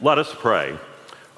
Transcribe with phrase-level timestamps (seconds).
[0.00, 0.78] Let us pray.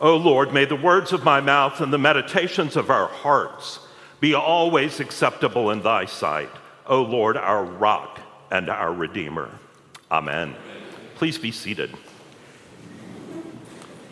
[0.01, 3.81] O Lord, may the words of my mouth and the meditations of our hearts
[4.21, 6.51] be always acceptable in thy sight,
[6.87, 8.21] O Lord, our rock
[8.51, 9.51] and our redeemer.
[10.11, 10.55] Amen.
[11.15, 11.95] Please be seated.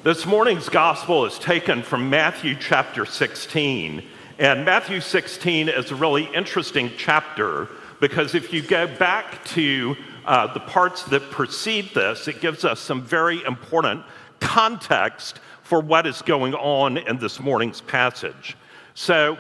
[0.02, 4.02] This morning's gospel is taken from Matthew chapter 16.
[4.38, 7.68] And Matthew 16 is a really interesting chapter
[8.00, 12.80] because if you go back to uh, the parts that precede this, it gives us
[12.80, 14.04] some very important
[14.40, 18.56] context for what is going on in this morning's passage.
[18.94, 19.38] So,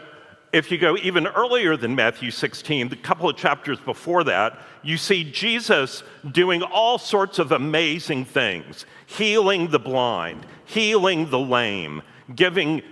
[0.52, 4.96] if you go even earlier than Matthew 16, the couple of chapters before that, you
[4.96, 6.02] see Jesus
[6.32, 12.02] doing all sorts of amazing things healing the blind, healing the lame,
[12.34, 12.82] giving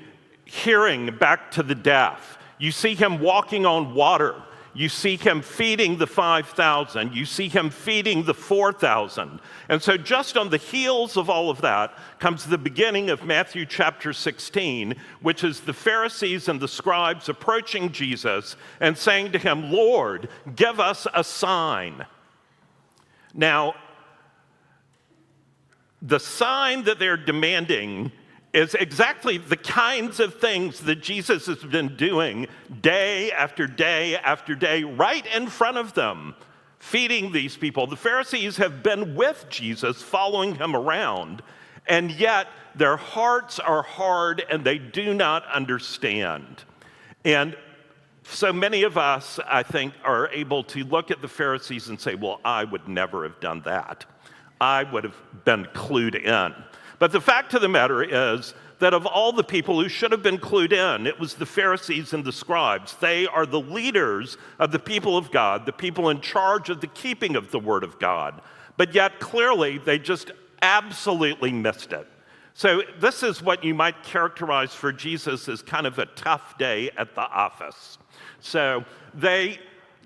[0.45, 2.38] hearing back to the deaf.
[2.59, 4.43] You see him walking on water.
[4.77, 7.15] You see him feeding the 5,000.
[7.15, 9.41] You see him feeding the 4,000.
[9.71, 13.65] And so, just on the heels of all of that comes the beginning of Matthew
[13.65, 19.73] chapter 16, which is the Pharisees and the scribes approaching Jesus and saying to him,
[19.73, 22.05] Lord, give us a sign.
[23.33, 23.77] Now,
[26.02, 28.13] the sign that they're demanding
[28.57, 32.46] is exactly the kinds of things that Jesus has been doing
[32.80, 36.35] day after day after day right in front of them,
[36.79, 37.87] feeding these people.
[37.87, 41.43] The Pharisees have been with Jesus, following him around,
[41.87, 46.65] and yet their hearts are hard and they do not understand.
[47.27, 47.59] And
[48.23, 52.15] so many of us, I think, are able to look at the Pharisees and say,
[52.15, 54.07] Well, I would never have done that.
[54.62, 56.54] I would have been clued in.
[56.99, 60.23] But the fact of the matter is that of all the people who should have
[60.23, 62.95] been clued in, it was the Pharisees and the scribes.
[62.97, 66.87] They are the leaders of the people of God, the people in charge of the
[66.89, 68.41] keeping of the Word of God.
[68.77, 70.31] But yet, clearly, they just
[70.61, 72.06] absolutely missed it.
[72.53, 76.91] So, this is what you might characterize for Jesus as kind of a tough day
[76.97, 77.99] at the office.
[78.41, 78.84] So,
[79.15, 79.59] they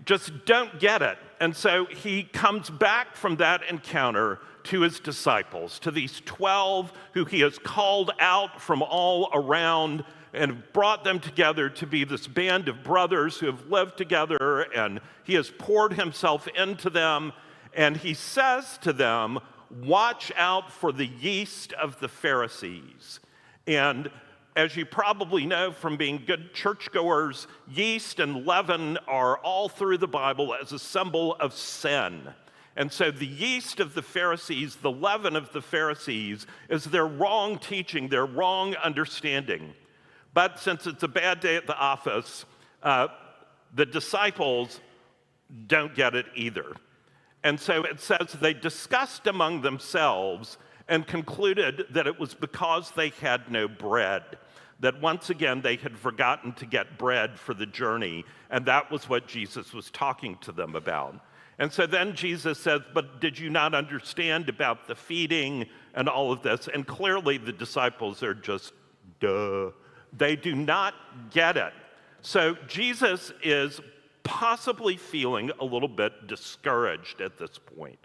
[0.04, 1.18] just don't get it.
[1.40, 7.24] And so, he comes back from that encounter to his disciples, to these 12 who
[7.24, 12.68] he has called out from all around and brought them together to be this band
[12.68, 17.32] of brothers who have lived together, and he has poured himself into them.
[17.74, 19.40] And he says to them,
[19.82, 23.20] Watch out for the yeast of the Pharisees.
[23.66, 24.10] And
[24.56, 30.08] as you probably know from being good churchgoers, yeast and leaven are all through the
[30.08, 32.22] Bible as a symbol of sin.
[32.76, 37.58] And so the yeast of the Pharisees, the leaven of the Pharisees, is their wrong
[37.58, 39.74] teaching, their wrong understanding.
[40.32, 42.44] But since it's a bad day at the office,
[42.82, 43.08] uh,
[43.74, 44.80] the disciples
[45.66, 46.76] don't get it either.
[47.42, 50.58] And so it says they discussed among themselves
[50.88, 54.22] and concluded that it was because they had no bread.
[54.80, 59.08] That once again they had forgotten to get bread for the journey, and that was
[59.08, 61.20] what Jesus was talking to them about.
[61.60, 66.32] And so then Jesus says, But did you not understand about the feeding and all
[66.32, 66.68] of this?
[66.72, 68.72] And clearly the disciples are just,
[69.20, 69.70] duh.
[70.16, 70.94] They do not
[71.30, 71.74] get it.
[72.22, 73.78] So Jesus is
[74.24, 77.98] possibly feeling a little bit discouraged at this point.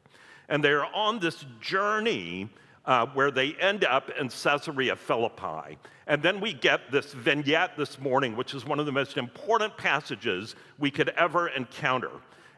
[0.49, 2.49] And they're on this journey
[2.83, 5.77] uh, where they end up in Caesarea Philippi.
[6.07, 9.75] And then we get this vignette this morning, which is one of the most important
[9.77, 12.11] passages we could ever encounter.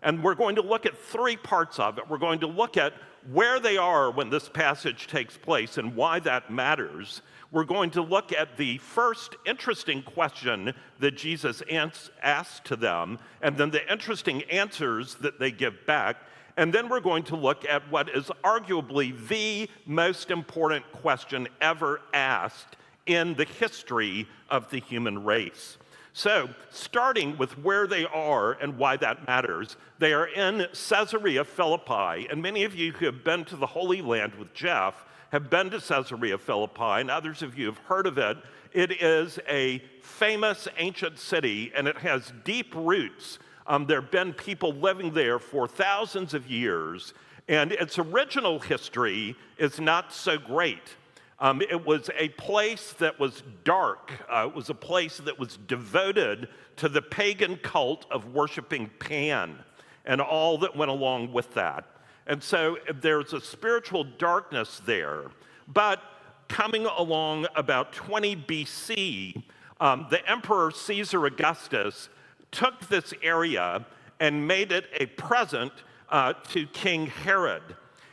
[0.04, 2.10] And we're going to look at three parts of it.
[2.10, 2.94] We're going to look at
[3.32, 7.22] where they are when this passage takes place and why that matters.
[7.52, 11.62] We're going to look at the first interesting question that Jesus
[12.22, 16.18] asked to them, and then the interesting answers that they give back.
[16.58, 22.02] And then we're going to look at what is arguably the most important question ever
[22.14, 25.78] asked in the history of the human race.
[26.18, 32.28] So, starting with where they are and why that matters, they are in Caesarea Philippi.
[32.28, 35.70] And many of you who have been to the Holy Land with Jeff have been
[35.70, 38.36] to Caesarea Philippi, and others of you have heard of it.
[38.74, 43.38] It is a famous ancient city, and it has deep roots.
[43.68, 47.14] Um, there have been people living there for thousands of years,
[47.48, 50.96] and its original history is not so great.
[51.40, 54.12] Um, it was a place that was dark.
[54.28, 56.48] Uh, it was a place that was devoted
[56.78, 59.60] to the pagan cult of worshiping Pan
[60.06, 61.86] and all that went along with that.
[62.26, 65.26] And so there's a spiritual darkness there.
[65.68, 66.02] But
[66.48, 69.44] coming along about 20 BC,
[69.80, 72.10] um, the Emperor Caesar Augustus
[72.52, 73.86] took this area
[74.20, 75.72] and made it a present
[76.10, 77.62] uh, to King Herod.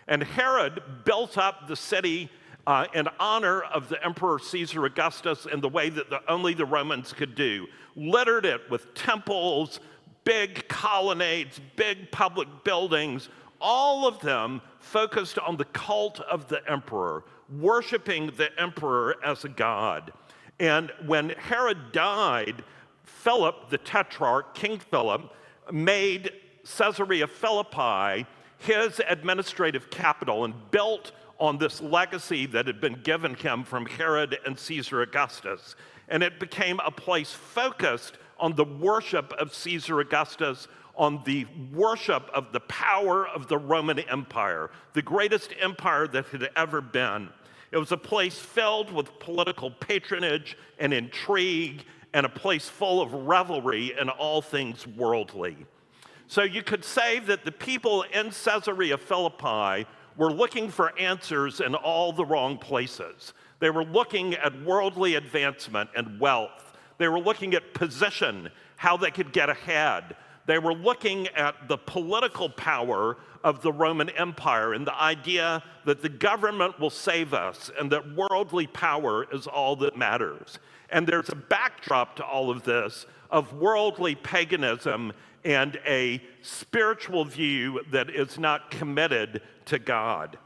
[0.08, 2.28] And Herod built up the city
[2.66, 6.64] uh, in honor of the Emperor Caesar Augustus in the way that the, only the
[6.64, 9.80] Romans could do, littered it with temples,
[10.24, 13.28] big colonnades, big public buildings,
[13.60, 17.24] all of them focused on the cult of the emperor,
[17.58, 20.12] worshiping the emperor as a god.
[20.58, 22.64] And when Herod died,
[23.04, 25.32] Philip, the tetrarch, King Philip,
[25.70, 26.30] made
[26.64, 28.26] Caesarea Philippi
[28.58, 34.38] his administrative capital and built on this legacy that had been given him from Herod
[34.46, 35.76] and Caesar Augustus.
[36.08, 42.30] And it became a place focused on the worship of Caesar Augustus, on the worship
[42.32, 47.30] of the power of the Roman Empire, the greatest empire that had ever been.
[47.72, 53.12] It was a place filled with political patronage and intrigue, and a place full of
[53.12, 55.56] revelry in all things worldly.
[56.28, 61.74] So you could say that the people in Caesarea Philippi were looking for answers in
[61.74, 63.32] all the wrong places.
[63.58, 66.76] They were looking at worldly advancement and wealth.
[66.98, 70.16] They were looking at position, how they could get ahead.
[70.46, 76.02] They were looking at the political power of the Roman Empire and the idea that
[76.02, 80.58] the government will save us and that worldly power is all that matters.
[80.90, 85.12] And there's a backdrop to all of this of worldly paganism
[85.44, 90.38] and a spiritual view that is not committed to God.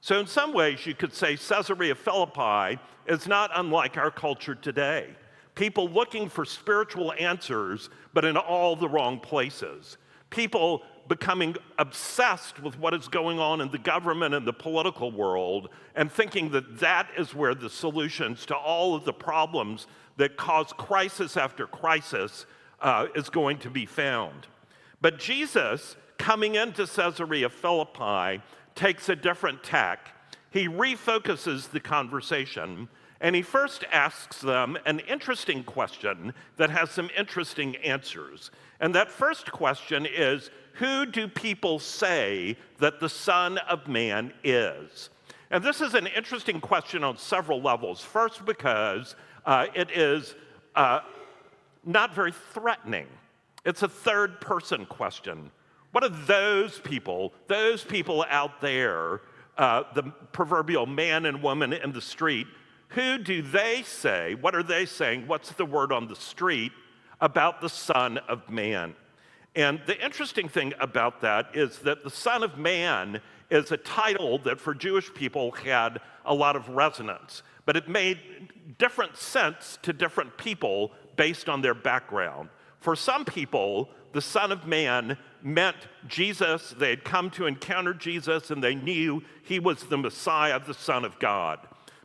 [0.00, 5.08] So, in some ways, you could say Caesarea Philippi is not unlike our culture today.
[5.54, 9.98] People looking for spiritual answers, but in all the wrong places.
[10.30, 15.68] People becoming obsessed with what is going on in the government and the political world
[15.96, 19.88] and thinking that that is where the solutions to all of the problems
[20.18, 22.46] that cause crisis after crisis
[22.80, 24.46] uh, is going to be found.
[25.00, 28.42] But Jesus, coming into Caesarea Philippi,
[28.74, 30.10] takes a different tack.
[30.50, 32.88] He refocuses the conversation
[33.20, 38.50] and he first asks them an interesting question that has some interesting answers.
[38.80, 45.10] And that first question is Who do people say that the Son of Man is?
[45.50, 48.00] And this is an interesting question on several levels.
[48.00, 50.34] First, because uh, it is
[50.74, 51.00] uh,
[51.84, 53.06] not very threatening,
[53.64, 55.50] it's a third person question.
[55.92, 59.22] What are those people, those people out there,
[59.58, 62.46] uh, the proverbial man and woman in the street,
[62.88, 66.72] who do they say, what are they saying, what's the word on the street
[67.20, 68.94] about the Son of Man?
[69.54, 74.38] And the interesting thing about that is that the Son of Man is a title
[74.38, 78.18] that for Jewish people had a lot of resonance, but it made
[78.78, 82.48] different sense to different people based on their background.
[82.78, 85.76] For some people, the Son of Man meant
[86.08, 86.74] Jesus.
[86.78, 91.04] They had come to encounter Jesus and they knew he was the Messiah, the Son
[91.04, 91.58] of God.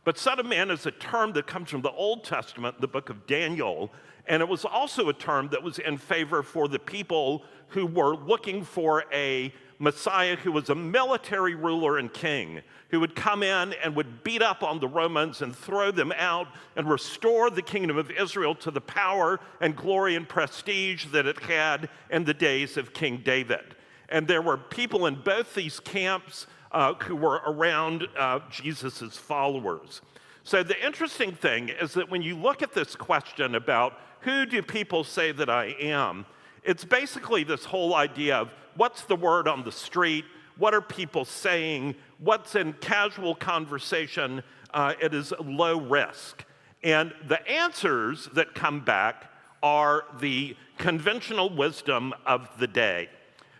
[0.04, 3.08] But Son of Man is a term that comes from the Old Testament, the book
[3.08, 3.90] of Daniel,
[4.28, 8.16] and it was also a term that was in favor for the people who were
[8.16, 13.74] looking for a Messiah who was a military ruler and king, who would come in
[13.74, 17.98] and would beat up on the Romans and throw them out and restore the kingdom
[17.98, 22.76] of Israel to the power and glory and prestige that it had in the days
[22.76, 23.76] of King David.
[24.08, 30.00] And there were people in both these camps uh, who were around uh, Jesus' followers.
[30.46, 34.62] So the interesting thing is that when you look at this question about who do
[34.62, 36.24] people say that I am,
[36.62, 40.24] it's basically this whole idea of what's the word on the street,
[40.56, 44.40] what are people saying, what's in casual conversation,
[44.72, 46.44] uh, it is low risk.
[46.84, 49.32] And the answers that come back
[49.64, 53.08] are the conventional wisdom of the day.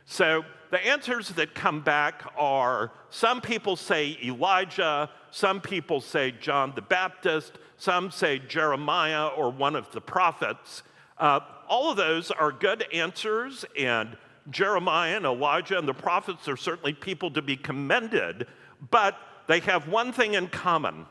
[0.04, 6.72] So the answers that come back are some people say Elijah, some people say John
[6.74, 10.82] the Baptist, some say Jeremiah or one of the prophets.
[11.18, 14.16] Uh, all of those are good answers, and
[14.48, 18.46] Jeremiah and Elijah and the prophets are certainly people to be commended,
[18.90, 21.04] but they have one thing in common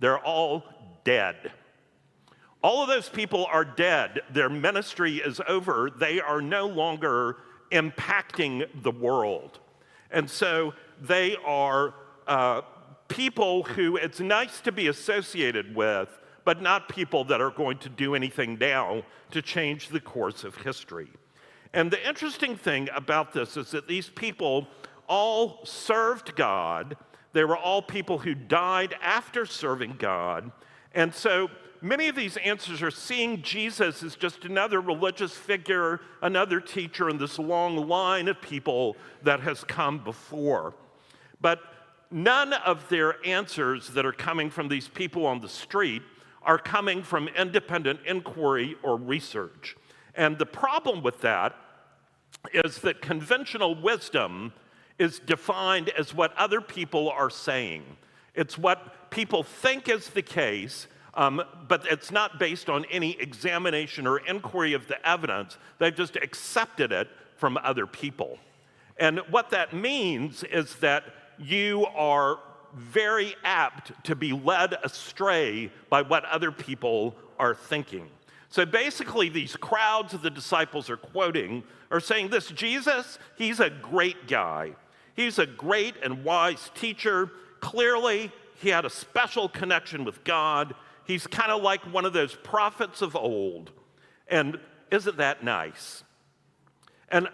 [0.00, 0.64] they're all
[1.04, 1.52] dead.
[2.64, 4.22] All of those people are dead.
[4.32, 5.88] Their ministry is over.
[5.88, 7.36] They are no longer
[7.70, 9.60] impacting the world.
[10.10, 11.94] And so they are
[12.26, 12.62] uh,
[13.12, 16.08] people who it's nice to be associated with,
[16.44, 20.56] but not people that are going to do anything now to change the course of
[20.56, 21.08] history.
[21.74, 24.66] And the interesting thing about this is that these people
[25.08, 26.96] all served God.
[27.34, 30.50] They were all people who died after serving God.
[30.94, 31.50] And so
[31.82, 37.18] many of these answers are seeing Jesus as just another religious figure, another teacher in
[37.18, 40.74] this long line of people that has come before.
[41.40, 41.60] But
[42.12, 46.02] none of their answers that are coming from these people on the street
[46.42, 49.76] are coming from independent inquiry or research.
[50.14, 51.56] And the problem with that
[52.52, 54.52] is that conventional wisdom
[54.98, 57.84] is defined as what other people are saying.
[58.34, 64.06] It's what people think is the case, um, but it's not based on any examination
[64.06, 65.58] or inquiry of the evidence.
[65.78, 68.38] They've just accepted it from other people.
[68.98, 71.04] And what that means is that
[71.38, 72.38] you are
[72.74, 78.08] very apt to be led astray by what other people are thinking.
[78.48, 83.70] So basically, these crowds of the disciples are quoting are saying this Jesus, he's a
[83.70, 84.72] great guy.
[85.14, 87.30] He's a great and wise teacher.
[87.60, 90.74] Clearly, he had a special connection with God.
[91.04, 93.70] He's kind of like one of those prophets of old.
[94.28, 94.58] And
[94.90, 96.04] isn't that nice?
[97.08, 97.28] And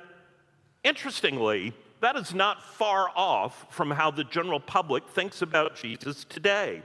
[0.83, 6.83] interestingly, that is not far off from how the general public thinks about Jesus today,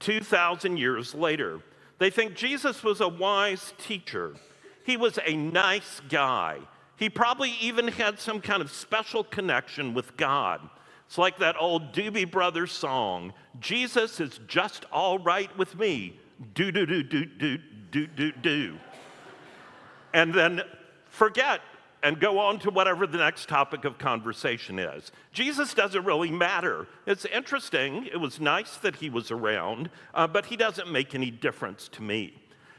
[0.00, 1.60] 2,000 years later.
[1.98, 4.34] They think Jesus was a wise teacher.
[4.84, 6.58] He was a nice guy.
[6.96, 10.60] He probably even had some kind of special connection with God.
[11.06, 16.18] It's like that old Doobie Brothers song Jesus is just all right with me.
[16.54, 17.58] Do, do, do, do, do,
[17.90, 18.78] do, do, do.
[20.14, 20.62] And then
[21.08, 21.60] forget
[22.02, 25.12] and go on to whatever the next topic of conversation is.
[25.32, 26.86] Jesus doesn't really matter.
[27.06, 28.06] It's interesting.
[28.06, 32.02] It was nice that he was around, uh, but he doesn't make any difference to
[32.02, 32.34] me.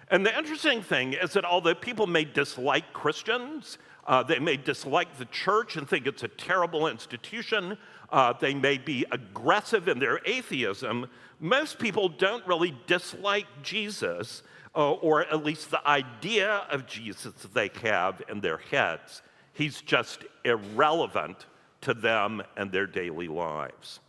[0.09, 5.17] And the interesting thing is that although people may dislike Christians, uh, they may dislike
[5.17, 7.77] the church and think it's a terrible institution,
[8.11, 11.07] uh, they may be aggressive in their atheism,
[11.39, 14.43] most people don't really dislike Jesus
[14.75, 19.21] uh, or at least the idea of Jesus they have in their heads.
[19.53, 21.45] He's just irrelevant
[21.81, 23.99] to them and their daily lives.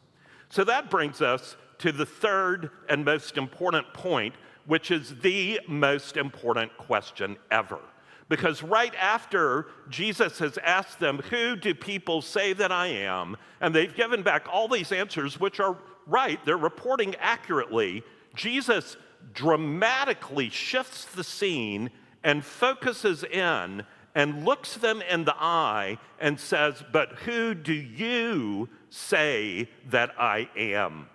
[0.48, 4.34] So that brings us to the third and most important point,
[4.66, 7.80] which is the most important question ever.
[8.28, 13.36] Because right after Jesus has asked them, Who do people say that I am?
[13.60, 15.76] And they've given back all these answers, which are
[16.06, 18.02] right, they're reporting accurately.
[18.34, 18.96] Jesus
[19.32, 21.90] dramatically shifts the scene
[22.22, 28.68] and focuses in and looks them in the eye and says, But who do you
[28.90, 31.08] say that I am?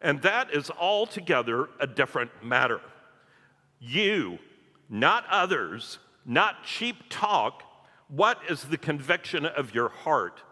[0.00, 2.80] And that is altogether a different matter.
[3.80, 4.38] You,
[4.88, 7.62] not others, not cheap talk.
[8.08, 10.42] What is the conviction of your heart?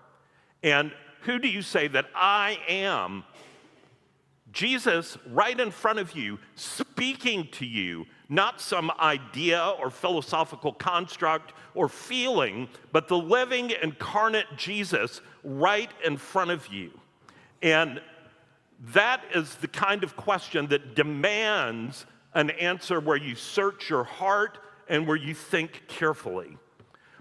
[0.63, 0.93] And
[1.23, 3.25] who do you say that I am
[4.55, 11.53] Jesus right in front of you, speaking to you, not some idea or philosophical construct
[11.75, 16.91] or feeling, but the living incarnate Jesus right in front of you.
[17.63, 18.01] And
[18.93, 24.59] that is the kind of question that demands an answer where you search your heart
[24.89, 26.57] and where you think carefully.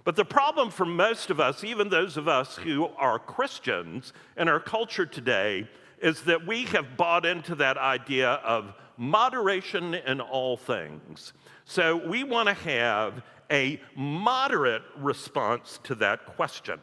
[0.03, 4.49] But the problem for most of us, even those of us who are Christians in
[4.49, 5.67] our culture today,
[6.03, 11.31] is that we have bought into that idea of moderation in all things.
[11.63, 16.79] So we want to have a moderate response to that question.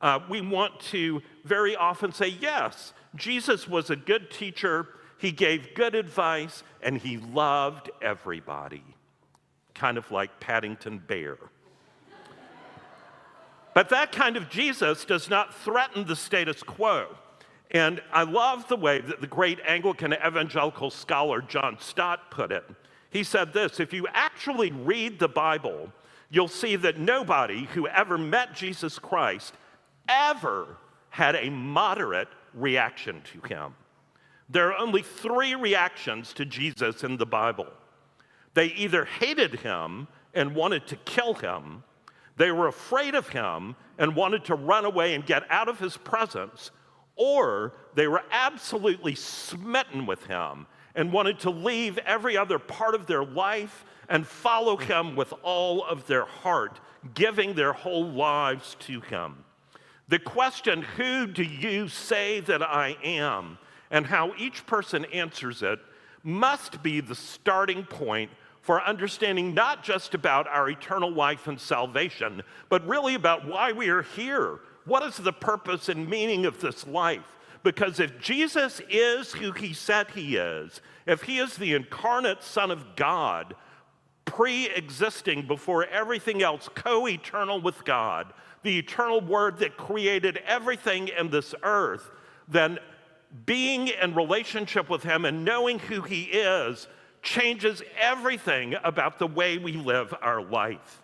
[0.00, 5.74] Uh, we want to very often say, yes, Jesus was a good teacher, he gave
[5.74, 8.84] good advice, and he loved everybody.
[9.74, 11.36] Kind of like Paddington Bear.
[13.74, 17.08] But that kind of Jesus does not threaten the status quo.
[17.70, 22.64] And I love the way that the great Anglican evangelical scholar John Stott put it.
[23.10, 25.92] He said this if you actually read the Bible,
[26.30, 29.54] you'll see that nobody who ever met Jesus Christ
[30.08, 30.76] ever
[31.10, 33.74] had a moderate reaction to him.
[34.48, 37.66] There are only three reactions to Jesus in the Bible.
[38.54, 41.82] They either hated him and wanted to kill him,
[42.36, 45.96] they were afraid of him and wanted to run away and get out of his
[45.96, 46.70] presence,
[47.16, 53.06] or they were absolutely smitten with him and wanted to leave every other part of
[53.06, 56.78] their life and follow him with all of their heart,
[57.14, 59.44] giving their whole lives to him.
[60.08, 63.58] The question, Who do you say that I am?
[63.90, 65.78] and how each person answers it
[66.22, 68.30] must be the starting point
[68.60, 73.88] for understanding not just about our eternal life and salvation, but really about why we
[73.88, 77.36] are here what is the purpose and meaning of this life?
[77.62, 82.70] Because if Jesus is who he said he is, if he is the incarnate Son
[82.70, 83.54] of God,
[84.24, 91.08] pre existing before everything else, co eternal with God, the eternal Word that created everything
[91.08, 92.10] in this earth,
[92.46, 92.78] then
[93.44, 96.86] being in relationship with Him and knowing who He is
[97.22, 101.02] changes everything about the way we live our life.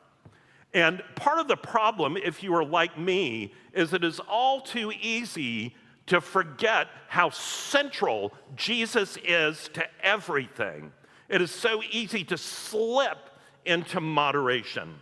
[0.75, 4.93] And part of the problem, if you are like me, is it is all too
[5.01, 5.75] easy
[6.07, 10.93] to forget how central Jesus is to everything.
[11.29, 13.31] It is so easy to slip
[13.65, 14.95] into moderation.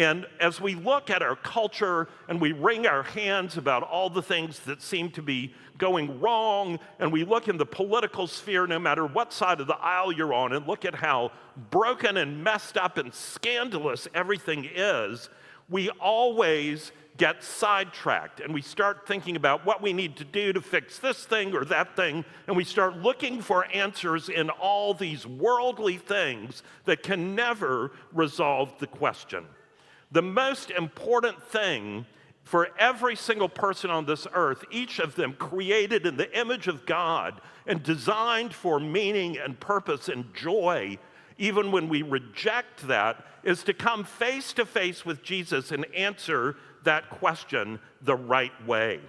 [0.00, 4.22] And as we look at our culture and we wring our hands about all the
[4.22, 8.78] things that seem to be going wrong, and we look in the political sphere, no
[8.78, 11.32] matter what side of the aisle you're on, and look at how
[11.70, 15.28] broken and messed up and scandalous everything is,
[15.68, 20.62] we always get sidetracked and we start thinking about what we need to do to
[20.62, 25.26] fix this thing or that thing, and we start looking for answers in all these
[25.26, 29.44] worldly things that can never resolve the question.
[30.12, 32.06] The most important thing
[32.42, 36.84] for every single person on this earth, each of them created in the image of
[36.84, 40.98] God and designed for meaning and purpose and joy,
[41.38, 46.56] even when we reject that, is to come face to face with Jesus and answer
[46.82, 49.00] that question the right way.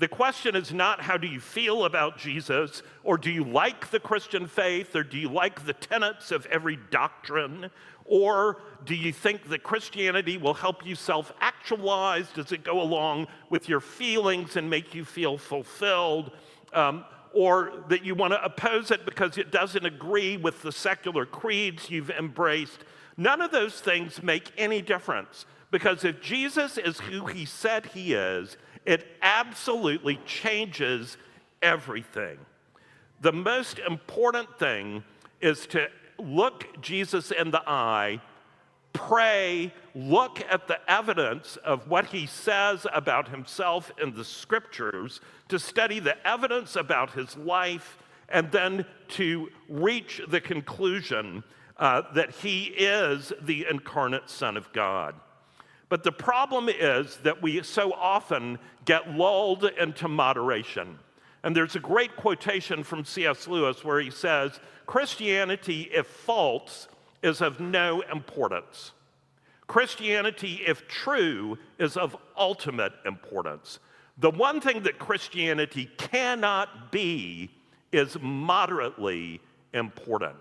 [0.00, 4.00] The question is not how do you feel about Jesus, or do you like the
[4.00, 7.70] Christian faith, or do you like the tenets of every doctrine,
[8.06, 12.32] or do you think that Christianity will help you self actualize?
[12.32, 16.32] Does it go along with your feelings and make you feel fulfilled?
[16.72, 17.04] Um,
[17.34, 21.90] or that you want to oppose it because it doesn't agree with the secular creeds
[21.90, 22.80] you've embraced?
[23.18, 28.14] None of those things make any difference because if Jesus is who he said he
[28.14, 31.16] is, it absolutely changes
[31.62, 32.38] everything.
[33.20, 35.04] The most important thing
[35.40, 38.20] is to look Jesus in the eye,
[38.92, 45.58] pray, look at the evidence of what he says about himself in the scriptures, to
[45.58, 51.42] study the evidence about his life, and then to reach the conclusion
[51.76, 55.14] uh, that he is the incarnate Son of God.
[55.90, 60.98] But the problem is that we so often get lulled into moderation.
[61.42, 63.48] And there's a great quotation from C.S.
[63.48, 66.88] Lewis where he says, Christianity, if false,
[67.22, 68.92] is of no importance.
[69.66, 73.80] Christianity, if true, is of ultimate importance.
[74.18, 77.50] The one thing that Christianity cannot be
[77.90, 79.40] is moderately
[79.72, 80.36] important.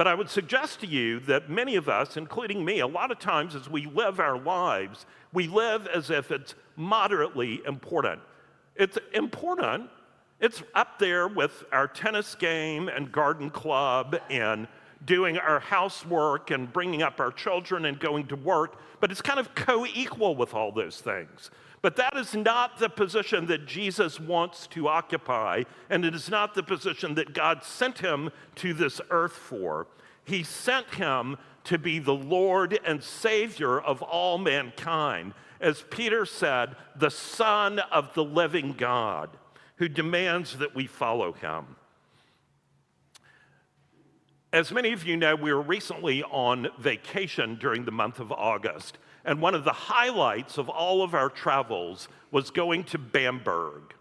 [0.00, 3.18] But I would suggest to you that many of us, including me, a lot of
[3.18, 8.22] times as we live our lives, we live as if it's moderately important.
[8.76, 9.90] It's important,
[10.40, 14.66] it's up there with our tennis game and garden club and
[15.04, 19.38] doing our housework and bringing up our children and going to work, but it's kind
[19.38, 21.50] of co equal with all those things.
[21.82, 26.54] But that is not the position that Jesus wants to occupy, and it is not
[26.54, 29.86] the position that God sent him to this earth for.
[30.24, 35.32] He sent him to be the Lord and Savior of all mankind.
[35.60, 39.30] As Peter said, the Son of the living God
[39.76, 41.76] who demands that we follow him.
[44.52, 48.98] As many of you know, we were recently on vacation during the month of August,
[49.24, 53.94] and one of the highlights of all of our travels was going to Bamberg.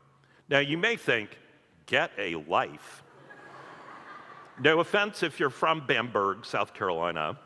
[0.49, 1.38] Now, you may think,
[1.86, 3.03] get a life.
[4.60, 7.38] no offense if you're from Bamberg, South Carolina,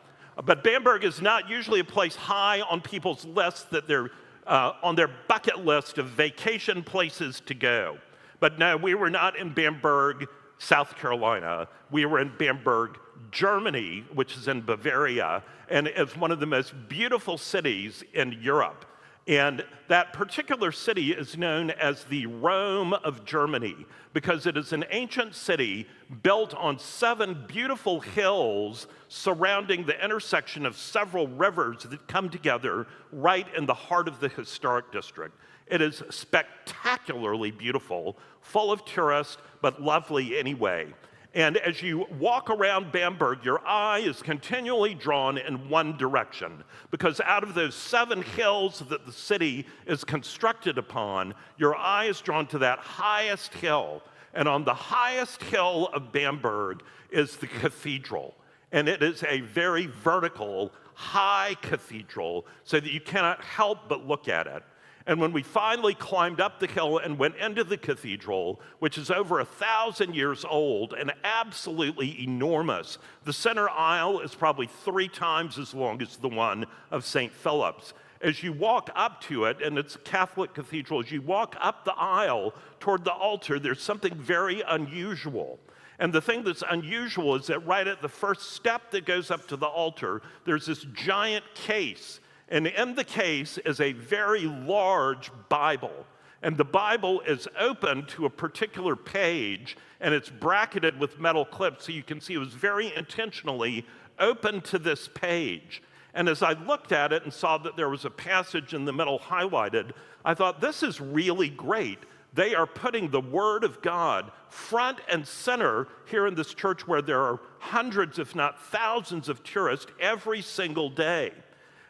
[0.45, 4.09] but Bamberg is not usually a place high on people's lists that they're
[4.47, 7.97] uh, on their bucket list of vacation places to go.
[8.39, 10.27] But no, we were not in Bamberg,
[10.63, 11.67] South Carolina.
[11.91, 12.97] We were in Bamberg,
[13.31, 18.85] Germany, which is in Bavaria, and it's one of the most beautiful cities in Europe.
[19.27, 24.83] And that particular city is known as the Rome of Germany because it is an
[24.89, 25.87] ancient city
[26.23, 33.47] built on seven beautiful hills surrounding the intersection of several rivers that come together right
[33.55, 35.37] in the heart of the historic district.
[35.67, 40.93] It is spectacularly beautiful, full of tourists, but lovely anyway.
[41.35, 47.19] And as you walk around Bamberg, your eye is continually drawn in one direction because
[47.21, 52.45] out of those seven hills that the city is constructed upon, your eye is drawn
[52.47, 54.03] to that highest hill.
[54.35, 58.35] And on the highest hill of Bamberg is the cathedral.
[58.71, 64.27] And it is a very vertical, high cathedral so that you cannot help but look
[64.27, 64.63] at it.
[65.05, 69.11] And when we finally climbed up the hill and went into the cathedral, which is
[69.11, 75.59] over a thousand years old and absolutely enormous, the center aisle is probably three times
[75.59, 77.33] as long as the one of St.
[77.33, 77.93] Philip's.
[78.21, 81.83] as you walk up to it, and it's a Catholic cathedral, as you walk up
[81.83, 85.59] the aisle toward the altar, there's something very unusual.
[85.99, 89.47] And the thing that's unusual is that right at the first step that goes up
[89.49, 92.21] to the altar, there's this giant case.
[92.49, 96.05] And in the case is a very large Bible.
[96.41, 101.85] And the Bible is open to a particular page, and it's bracketed with metal clips,
[101.85, 103.85] so you can see it was very intentionally
[104.19, 105.81] open to this page.
[106.13, 108.93] And as I looked at it and saw that there was a passage in the
[108.93, 109.91] middle highlighted,
[110.25, 111.99] I thought, this is really great.
[112.33, 117.01] They are putting the Word of God front and center here in this church where
[117.01, 121.31] there are hundreds, if not thousands, of tourists every single day.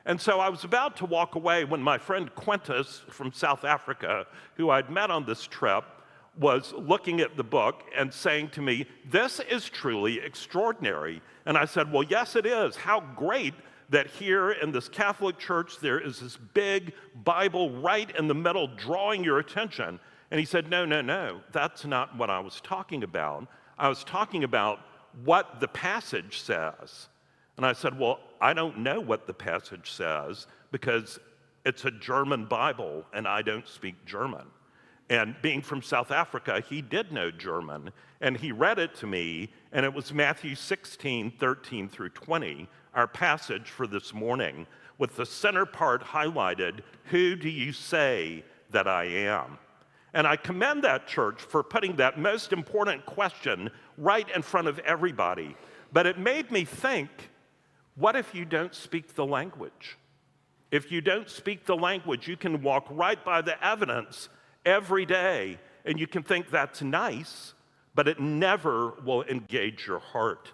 [0.06, 4.26] And so I was about to walk away when my friend Quintus from South Africa,
[4.56, 5.86] who I'd met on this trip,
[6.38, 11.22] was looking at the book and saying to me, This is truly extraordinary.
[11.46, 12.76] And I said, Well, yes, it is.
[12.76, 13.54] How great
[13.90, 18.68] that here in this Catholic church there is this big Bible right in the middle
[18.68, 20.00] drawing your attention.
[20.32, 23.48] And he said, No, no, no, that's not what I was talking about.
[23.78, 24.80] I was talking about
[25.24, 27.08] what the passage says.
[27.56, 31.18] And I said, Well, I don't know what the passage says because
[31.66, 34.46] it's a German Bible and I don't speak German.
[35.10, 37.92] And being from South Africa, he did know German.
[38.20, 43.08] And he read it to me, and it was Matthew 16, 13 through 20, our
[43.08, 49.06] passage for this morning, with the center part highlighted Who do you say that I
[49.06, 49.58] am?
[50.14, 54.80] And I commend that church for putting that most important question right in front of
[54.80, 55.56] everybody.
[55.94, 57.30] But it made me think
[57.96, 59.98] what if you don't speak the language?
[60.72, 64.30] If you don't speak the language, you can walk right by the evidence
[64.66, 67.54] every day and you can think that's nice,
[67.94, 70.52] but it never will engage your heart.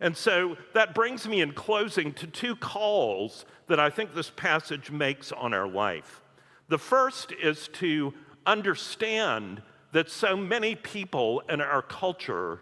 [0.00, 4.90] And so that brings me in closing to two calls that I think this passage
[4.90, 6.22] makes on our life.
[6.68, 8.14] The first is to
[8.46, 12.60] understand that so many people in our culture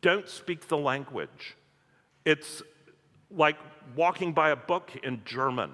[0.00, 1.56] don't speak the language.
[2.24, 2.62] It's
[3.30, 3.56] like
[3.96, 5.70] walking by a book in German.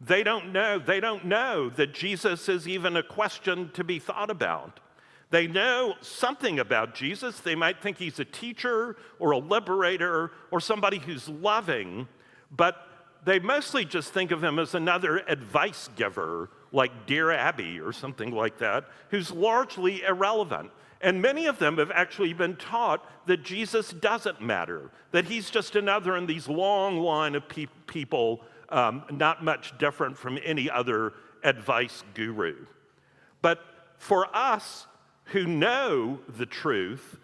[0.00, 4.30] They don't know, they don't know that Jesus is even a question to be thought
[4.30, 4.80] about.
[5.30, 7.40] They know something about Jesus.
[7.40, 12.06] They might think he's a teacher or a liberator or somebody who's loving,
[12.50, 12.86] but
[13.24, 18.32] they mostly just think of him as another advice giver, like Dear Abby or something
[18.32, 20.70] like that, who's largely irrelevant.
[21.02, 25.74] And many of them have actually been taught that Jesus doesn't matter, that he's just
[25.74, 31.12] another in these long line of pe- people, um, not much different from any other
[31.42, 32.66] advice guru.
[33.42, 33.58] But
[33.98, 34.86] for us,
[35.26, 37.18] who know the truth,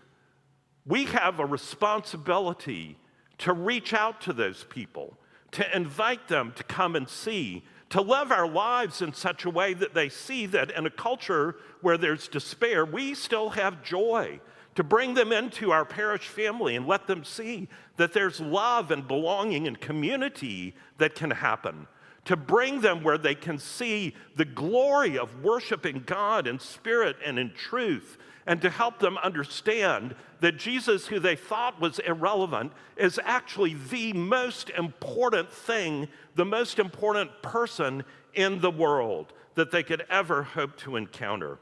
[0.87, 2.97] we have a responsibility
[3.39, 5.17] to reach out to those people,
[5.53, 9.75] to invite them to come and see, to live our lives in such a way
[9.75, 14.41] that they see that in a culture where there's despair, we still have joy,
[14.75, 19.09] to bring them into our parish family and let them see that there's love and
[19.09, 21.87] belonging and community that can happen
[22.29, 27.39] to bring them where they can see the glory of worshiping God in spirit and
[27.39, 33.21] in truth, and to help them understand that Jesus, who they thought was irrelevant, is
[33.23, 40.07] actually the most important thing, the most important person in the world that they could
[40.09, 41.59] ever hope to encounter.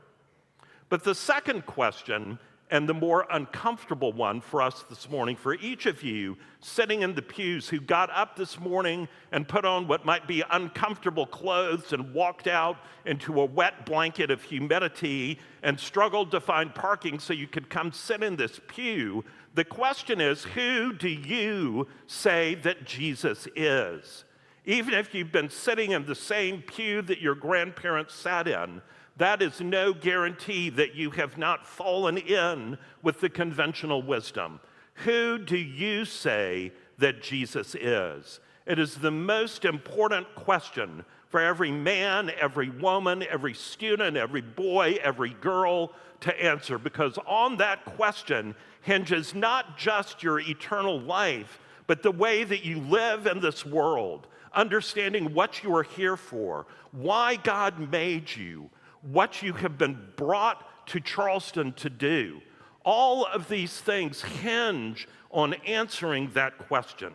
[0.89, 2.39] But the second question
[2.71, 7.15] and the more uncomfortable one for us this morning, for each of you sitting in
[7.15, 11.93] the pews who got up this morning and put on what might be uncomfortable clothes
[11.93, 17.33] and walked out into a wet blanket of humidity and struggled to find parking so
[17.33, 19.25] you could come sit in this pew.
[19.55, 24.25] The question is who do you say that Jesus is?
[24.65, 28.83] Even if you've been sitting in the same pew that your grandparents sat in,
[29.17, 34.61] that is no guarantee that you have not fallen in with the conventional wisdom.
[35.05, 38.41] Who do you say that Jesus is?
[38.67, 44.99] It is the most important question for every man, every woman, every student, every boy,
[45.03, 52.03] every girl to answer because on that question hinges not just your eternal life, but
[52.03, 57.37] the way that you live in this world, understanding what you are here for, why
[57.37, 58.71] God made you,
[59.11, 62.41] what you have been brought to Charleston to do.
[62.85, 67.13] All of these things hinge on answering that question.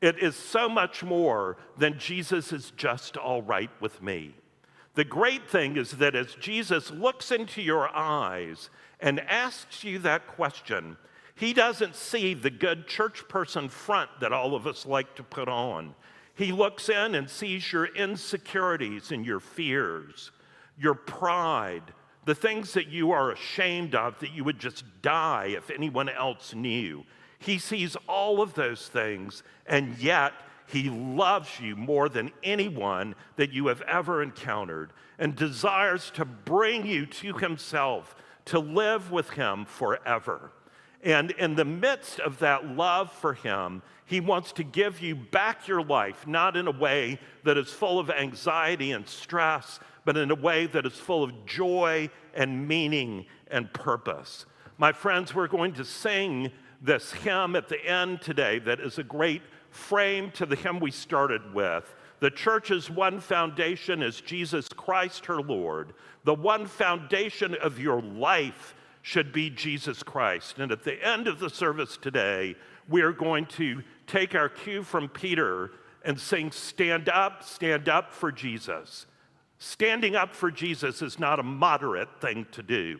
[0.00, 4.34] It is so much more than Jesus is just all right with me.
[4.94, 10.26] The great thing is that as Jesus looks into your eyes and asks you that
[10.26, 10.96] question,
[11.34, 15.48] he doesn't see the good church person front that all of us like to put
[15.48, 15.94] on.
[16.34, 20.30] He looks in and sees your insecurities and your fears,
[20.78, 21.82] your pride,
[22.24, 26.54] the things that you are ashamed of that you would just die if anyone else
[26.54, 27.04] knew.
[27.38, 30.32] He sees all of those things, and yet
[30.66, 36.86] he loves you more than anyone that you have ever encountered and desires to bring
[36.86, 38.14] you to himself
[38.46, 40.52] to live with him forever.
[41.02, 45.68] And in the midst of that love for him, he wants to give you back
[45.68, 50.30] your life, not in a way that is full of anxiety and stress, but in
[50.30, 54.46] a way that is full of joy and meaning and purpose.
[54.78, 59.04] My friends, we're going to sing this hymn at the end today that is a
[59.04, 61.94] great frame to the hymn we started with.
[62.20, 65.92] The church's one foundation is Jesus Christ, her Lord.
[66.24, 70.58] The one foundation of your life should be Jesus Christ.
[70.58, 72.56] And at the end of the service today,
[72.88, 75.72] we are going to take our cue from Peter
[76.04, 79.06] and sing, Stand up, stand up for Jesus.
[79.58, 82.98] Standing up for Jesus is not a moderate thing to do.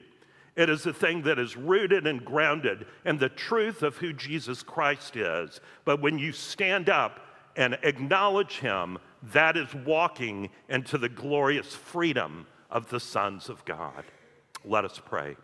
[0.57, 4.65] It is a thing that is rooted and grounded in the truth of who Jesus
[4.65, 5.61] Christ is.
[5.85, 7.21] But when you stand up
[7.55, 14.05] and acknowledge him, that is walking into the glorious freedom of the sons of God.
[14.65, 15.37] Let us pray.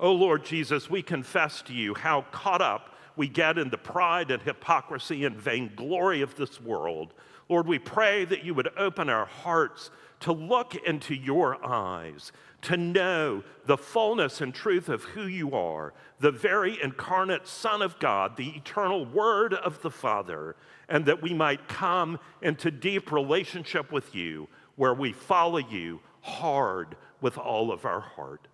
[0.00, 4.30] Oh Lord Jesus, we confess to you how caught up we get in the pride
[4.30, 7.14] and hypocrisy and vainglory of this world.
[7.48, 12.76] Lord, we pray that you would open our hearts to look into your eyes, to
[12.76, 18.36] know the fullness and truth of who you are, the very incarnate Son of God,
[18.36, 20.56] the eternal Word of the Father,
[20.88, 26.96] and that we might come into deep relationship with you where we follow you hard
[27.20, 28.48] with all of our heart.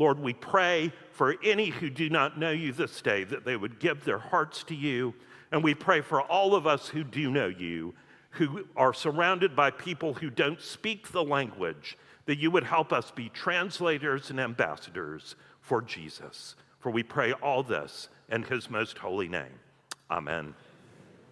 [0.00, 3.78] Lord, we pray for any who do not know you this day that they would
[3.78, 5.14] give their hearts to you.
[5.52, 7.94] And we pray for all of us who do know you
[8.30, 13.10] who are surrounded by people who don't speak the language, that you would help us
[13.10, 16.54] be translators and ambassadors for Jesus.
[16.78, 19.58] For we pray all this in his most holy name.
[20.10, 20.54] Amen.